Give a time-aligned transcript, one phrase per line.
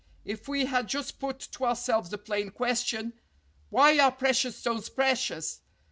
[0.25, 3.13] If we had just put to ourselves the plain question,
[3.69, 5.61] Why are precious stones precious?